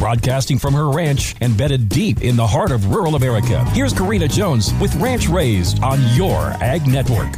[0.00, 4.72] Broadcasting from her ranch embedded deep in the heart of rural America, here's Karina Jones
[4.80, 7.36] with Ranch Raised on your Ag Network.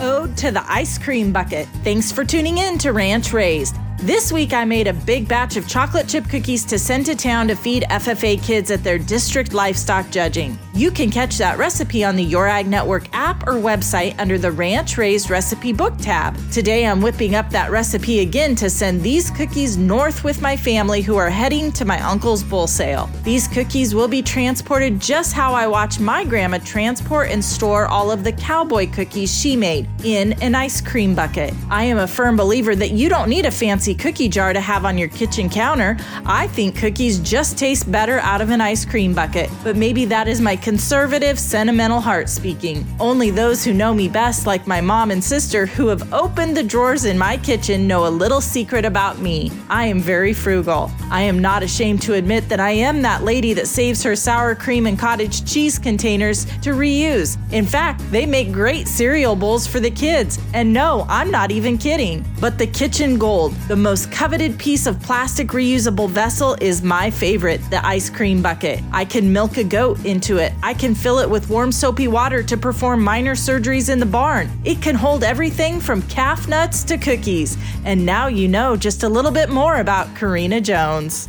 [0.00, 1.68] Ode to the ice cream bucket.
[1.84, 3.76] Thanks for tuning in to Ranch Raised.
[4.02, 7.48] This week, I made a big batch of chocolate chip cookies to send to town
[7.48, 10.56] to feed FFA kids at their district livestock judging.
[10.72, 14.52] You can catch that recipe on the Your Ag Network app or website under the
[14.52, 16.36] Ranch Raised Recipe Book tab.
[16.52, 21.02] Today, I'm whipping up that recipe again to send these cookies north with my family
[21.02, 23.10] who are heading to my uncle's bull sale.
[23.24, 28.12] These cookies will be transported just how I watch my grandma transport and store all
[28.12, 31.52] of the cowboy cookies she made in an ice cream bucket.
[31.68, 33.50] I am a firm believer that you don't need a
[33.88, 35.96] fancy cookie jar to have on your kitchen counter.
[36.26, 40.28] I think cookies just taste better out of an ice cream bucket, but maybe that
[40.28, 42.86] is my conservative, sentimental heart speaking.
[43.00, 46.62] Only those who know me best, like my mom and sister, who have opened the
[46.62, 49.50] drawers in my kitchen, know a little secret about me.
[49.70, 50.90] I am very frugal.
[51.10, 54.54] I am not ashamed to admit that I am that lady that saves her sour
[54.54, 57.38] cream and cottage cheese containers to reuse.
[57.52, 60.38] In fact, they make great cereal bowls for the kids.
[60.52, 62.24] And no, I'm not even kidding.
[62.40, 67.60] But the kitchen gold, the most coveted piece of plastic reusable vessel, is my favorite
[67.70, 68.82] the ice cream bucket.
[68.92, 70.52] I can milk a goat into it.
[70.62, 74.50] I can fill it with warm soapy water to perform minor surgeries in the barn.
[74.64, 77.56] It can hold everything from calf nuts to cookies.
[77.84, 81.28] And now you know just a little bit more about Karina Jones.